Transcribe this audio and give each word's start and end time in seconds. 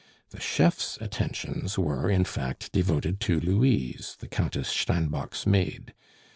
The 0.31 0.39
chef's 0.41 0.97
attentions 0.99 1.77
were, 1.77 2.09
in 2.09 2.25
fact, 2.25 2.71
devoted 2.71 3.19
to 3.19 3.39
Louise, 3.39 4.17
the 4.19 4.27
Countess 4.27 4.67
Steinbock's 4.69 5.45
maid. 5.45 5.93